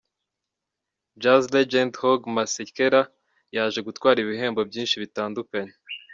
[1.21, 3.01] Jazz legend Hugh Masekela
[3.55, 5.73] yaje gutwara ibihembo byinshi bitandukanye.